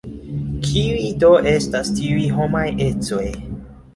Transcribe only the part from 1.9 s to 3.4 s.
tiuj homaj ecoj?